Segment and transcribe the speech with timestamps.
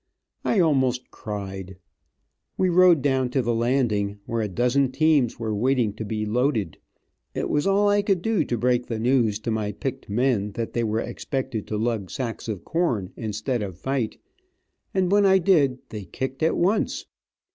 [0.43, 1.77] I almost cried.
[2.57, 6.79] We rode down to the landing, where a dozen teams were waiting to be loaded.
[7.35, 10.73] It was all I could do to break the news to my picked men that
[10.73, 14.17] they were expected to lug sacks of corn instead of fight,
[14.91, 17.05] and when I did they kicked at once.